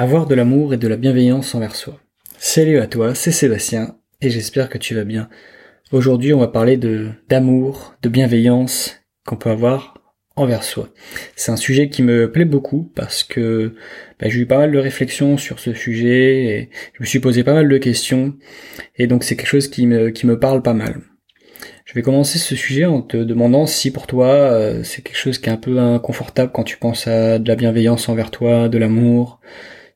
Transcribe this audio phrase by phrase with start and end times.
[0.00, 2.00] avoir de l'amour et de la bienveillance envers soi.
[2.38, 5.28] Salut à toi, c'est Sébastien et j'espère que tu vas bien.
[5.92, 9.92] Aujourd'hui, on va parler de d'amour, de bienveillance qu'on peut avoir
[10.36, 10.88] envers soi.
[11.36, 13.74] C'est un sujet qui me plaît beaucoup parce que
[14.18, 17.44] bah, j'ai eu pas mal de réflexions sur ce sujet et je me suis posé
[17.44, 18.34] pas mal de questions
[18.96, 21.02] et donc c'est quelque chose qui me, qui me parle pas mal.
[21.84, 25.38] Je vais commencer ce sujet en te demandant si pour toi euh, c'est quelque chose
[25.38, 28.78] qui est un peu inconfortable quand tu penses à de la bienveillance envers toi, de
[28.78, 29.40] l'amour,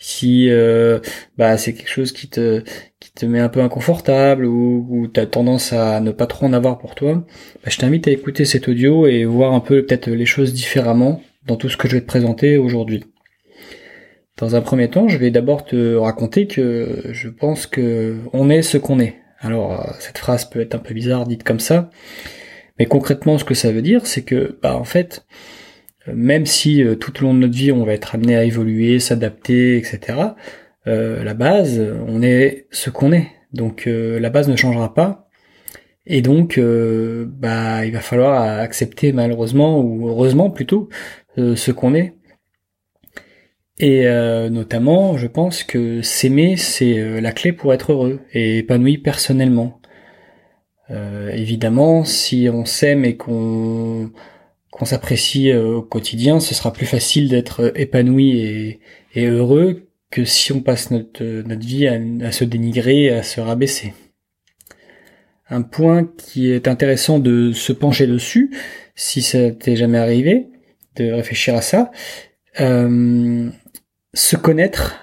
[0.00, 0.98] si euh,
[1.36, 2.64] bah c'est quelque chose qui te
[2.98, 6.46] qui te met un peu inconfortable ou, ou tu as tendance à ne pas trop
[6.46, 7.14] en avoir pour toi,
[7.62, 11.22] bah, je t'invite à écouter cet audio et voir un peu peut-être les choses différemment
[11.46, 13.04] dans tout ce que je vais te présenter aujourd'hui.
[14.38, 18.62] Dans un premier temps, je vais d'abord te raconter que je pense que on est
[18.62, 19.16] ce qu'on est.
[19.38, 21.90] Alors cette phrase peut être un peu bizarre dite comme ça,
[22.78, 25.26] mais concrètement ce que ça veut dire, c'est que bah en fait
[26.14, 28.98] même si euh, tout au long de notre vie on va être amené à évoluer,
[29.00, 30.18] s'adapter, etc.
[30.86, 33.28] Euh, la base, on est ce qu'on est.
[33.52, 35.28] Donc euh, la base ne changera pas.
[36.06, 40.88] Et donc, bah, il va falloir accepter malheureusement ou heureusement plutôt
[41.36, 42.14] ce qu'on est.
[43.78, 44.06] Et
[44.50, 49.80] notamment, je pense que s'aimer, c'est la clé pour être heureux et épanoui personnellement.
[51.32, 54.10] évidemment, si on s'aime et qu'on
[54.70, 58.78] qu'on s'apprécie euh, au quotidien, ce sera plus facile d'être euh, épanoui
[59.14, 63.40] et, heureux que si on passe notre, euh, notre vie à, se dénigrer, à se
[63.40, 63.94] rabaisser.
[65.48, 68.50] Un point qui est intéressant de se pencher dessus,
[68.94, 70.46] si ça t'est jamais arrivé,
[70.94, 71.90] de réfléchir à ça,
[72.56, 75.00] se connaître,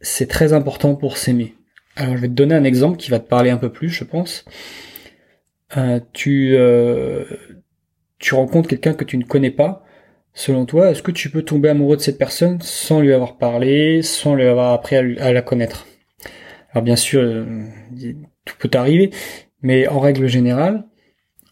[0.00, 1.54] c'est très important pour s'aimer.
[1.94, 4.02] Alors je vais te donner un exemple qui va te parler un peu plus, je
[4.02, 4.44] pense.
[6.12, 6.56] tu
[8.20, 9.84] tu rencontres quelqu'un que tu ne connais pas,
[10.34, 14.02] selon toi, est-ce que tu peux tomber amoureux de cette personne sans lui avoir parlé,
[14.02, 15.88] sans lui avoir appris à, la connaître?
[16.72, 17.64] Alors bien sûr, euh,
[18.44, 19.10] tout peut arriver,
[19.62, 20.84] mais en règle générale,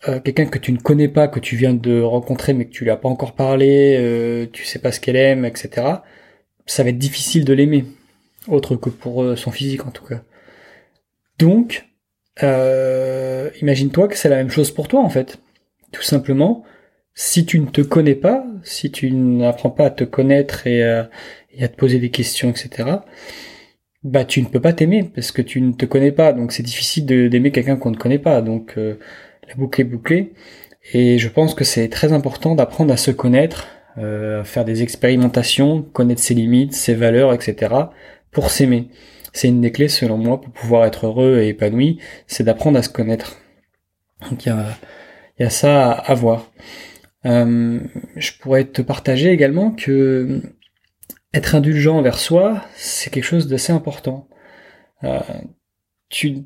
[0.08, 2.84] euh, quelqu'un que tu ne connais pas, que tu viens de rencontrer mais que tu
[2.84, 5.86] lui as pas encore parlé, euh, tu sais pas ce qu'elle aime, etc.
[6.66, 7.84] Ça va être difficile de l'aimer,
[8.46, 10.22] autre que pour euh, son physique en tout cas.
[11.38, 11.86] Donc,
[13.60, 15.38] imagine-toi que c'est la même chose pour toi en fait
[15.93, 16.65] tout simplement,
[17.15, 21.09] si tu ne te connais pas, si tu n'apprends pas à te connaître et, à
[21.69, 22.88] te poser des questions, etc.,
[24.04, 26.32] bah tu ne peux pas t'aimer parce que tu ne te connais pas.
[26.32, 28.41] Donc c'est difficile d'aimer quelqu'un qu'on ne connaît pas.
[28.43, 28.94] Donc euh,
[29.49, 30.32] la boucle est bouclée.
[30.93, 33.66] Et je pense que c'est très important d'apprendre à se connaître,
[33.99, 37.75] euh, faire des expérimentations, connaître ses limites, ses valeurs, etc.
[38.31, 38.88] pour s'aimer.
[39.32, 42.82] C'est une des clés selon moi pour pouvoir être heureux et épanoui, c'est d'apprendre à
[42.82, 43.37] se connaître.
[44.31, 44.66] Donc il y a
[45.38, 46.50] il y a ça à, voir.
[47.26, 47.81] Euh,
[48.16, 50.43] je pourrais te partager également que
[51.34, 54.28] être indulgent envers soi, c'est quelque chose d'assez important.
[55.04, 55.21] Euh,
[56.09, 56.44] tu,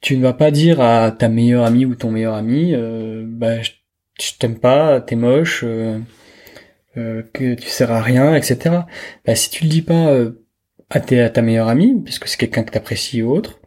[0.00, 3.62] tu ne vas pas dire à ta meilleure amie ou ton meilleur ami, euh, bah,
[3.62, 3.70] je,
[4.38, 5.98] t'aime pas, t'es moche, euh,
[6.96, 8.80] euh, que tu sers à rien, etc.
[9.24, 10.14] Bah, si tu le dis pas
[10.90, 13.60] à, à ta meilleure amie, puisque c'est quelqu'un que t'apprécies ou autre,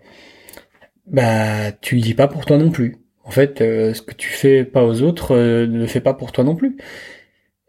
[1.08, 2.98] bah tu le dis pas pour toi non plus.
[3.28, 6.14] En fait, euh, ce que tu fais pas aux autres euh, ne le fais pas
[6.14, 6.78] pour toi non plus.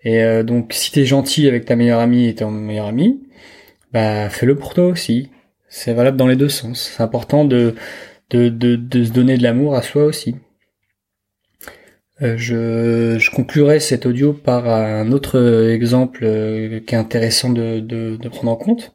[0.04, 3.20] Et euh, donc, si t'es gentil avec ta meilleure amie et ton meilleur ami,
[3.92, 5.30] bah fais-le pour toi aussi.
[5.68, 6.92] C'est valable dans les deux sens.
[6.96, 7.74] C'est important de,
[8.30, 10.36] de, de, de, se donner de l'amour à soi aussi.
[12.20, 16.20] je, je conclurai cet audio par un autre exemple
[16.86, 18.94] qui est intéressant de, de, de prendre en compte.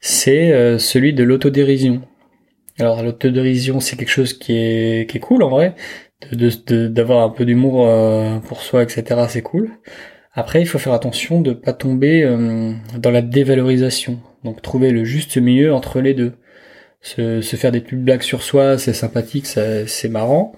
[0.00, 2.02] C'est celui de l'autodérision.
[2.78, 5.74] Alors l'autodérision, c'est quelque chose qui est, qui est cool en vrai,
[6.32, 9.26] d'avoir un peu d'humour euh, pour soi, etc.
[9.28, 9.70] C'est cool.
[10.32, 14.20] Après, il faut faire attention de pas tomber euh, dans la dévalorisation.
[14.42, 16.32] Donc trouver le juste milieu entre les deux.
[17.00, 20.52] Se, se faire des petites blagues sur soi, c'est sympathique, c'est marrant.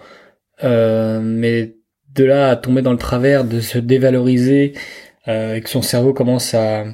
[0.65, 1.75] Euh, mais
[2.15, 4.73] de là à tomber dans le travers, de se dévaloriser,
[5.27, 6.85] et que son cerveau commence à,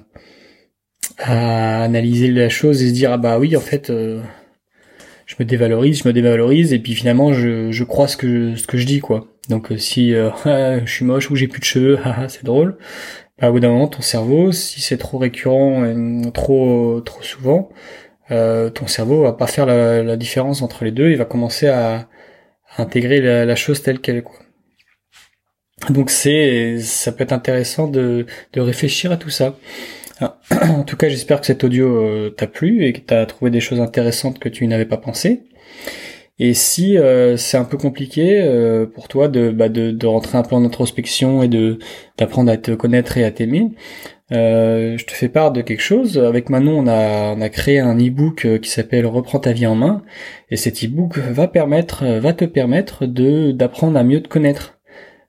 [1.18, 3.92] à analyser la chose et se dire ah bah oui en fait
[5.32, 8.66] je me dévalorise, je me dévalorise, et puis finalement je, je crois ce que ce
[8.66, 9.26] que je dis quoi.
[9.48, 10.30] Donc euh, si euh,
[10.84, 11.98] je suis moche ou j'ai plus de cheveux,
[12.28, 12.76] c'est drôle.
[13.38, 17.70] Bah, au bout d'un moment, ton cerveau, si c'est trop récurrent et trop trop souvent,
[18.30, 21.10] euh, ton cerveau va pas faire la, la, différence entre les deux.
[21.10, 22.08] Il va commencer à,
[22.76, 24.36] à intégrer la, la, chose telle qu'elle quoi.
[25.90, 29.56] Donc c'est ça peut être intéressant de de réfléchir à tout ça.
[30.50, 33.60] En tout cas, j'espère que cet audio euh, t'a plu et que t'as trouvé des
[33.60, 35.42] choses intéressantes que tu n'avais pas pensé.
[36.38, 40.42] Et si euh, c'est un peu compliqué euh, pour toi de, bah, de, rentrer un
[40.42, 41.78] peu en introspection et de
[42.18, 43.68] d'apprendre à te connaître et à t'aimer,
[44.32, 46.18] euh, je te fais part de quelque chose.
[46.18, 50.02] Avec Manon, on a, on créé un e-book qui s'appelle Reprends ta vie en main.
[50.50, 54.80] Et cet e-book va va te permettre de, d'apprendre à mieux te connaître.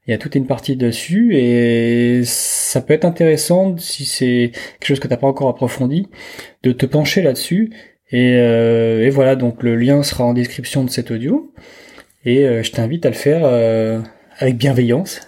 [0.06, 4.88] Il y a toute une partie dessus et ça peut être intéressant si c'est quelque
[4.88, 6.10] chose que t'as pas encore approfondi,
[6.64, 7.72] de te pencher là-dessus.
[8.12, 11.54] Et, et, voilà, donc le lien sera en description de cet audio.
[12.26, 13.46] Et je t'invite à le faire
[14.40, 15.22] avec bienveillance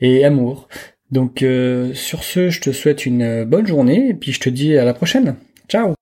[0.00, 0.68] et amour.
[1.10, 4.76] Donc euh, sur ce, je te souhaite une bonne journée et puis je te dis
[4.76, 5.36] à la prochaine.
[5.68, 5.99] Ciao